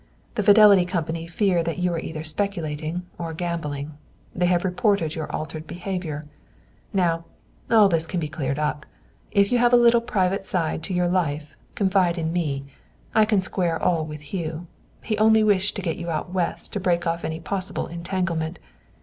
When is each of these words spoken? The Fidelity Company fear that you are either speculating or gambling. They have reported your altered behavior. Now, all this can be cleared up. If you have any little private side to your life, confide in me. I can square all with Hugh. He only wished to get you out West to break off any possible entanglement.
The 0.33 0.41
Fidelity 0.41 0.83
Company 0.85 1.27
fear 1.27 1.61
that 1.61 1.77
you 1.77 1.93
are 1.93 1.99
either 1.99 2.23
speculating 2.23 3.05
or 3.19 3.35
gambling. 3.35 3.99
They 4.33 4.47
have 4.47 4.65
reported 4.65 5.13
your 5.13 5.31
altered 5.31 5.67
behavior. 5.67 6.23
Now, 6.91 7.25
all 7.69 7.87
this 7.87 8.07
can 8.07 8.19
be 8.19 8.27
cleared 8.27 8.57
up. 8.57 8.87
If 9.29 9.51
you 9.51 9.59
have 9.59 9.75
any 9.75 9.83
little 9.83 10.01
private 10.01 10.43
side 10.43 10.81
to 10.85 10.93
your 10.95 11.07
life, 11.07 11.55
confide 11.75 12.17
in 12.17 12.33
me. 12.33 12.65
I 13.13 13.25
can 13.25 13.41
square 13.41 13.79
all 13.79 14.03
with 14.03 14.33
Hugh. 14.33 14.65
He 15.03 15.19
only 15.19 15.43
wished 15.43 15.75
to 15.75 15.83
get 15.83 15.97
you 15.97 16.09
out 16.09 16.33
West 16.33 16.73
to 16.73 16.79
break 16.79 17.05
off 17.05 17.23
any 17.23 17.39
possible 17.39 17.85
entanglement. 17.85 18.57